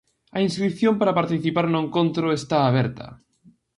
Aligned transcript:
A 0.37 0.39
inscrición 0.47 0.93
para 0.99 1.17
participar 1.19 1.65
no 1.69 1.79
encontro 1.85 2.25
está 2.39 2.57
aberta. 2.63 3.07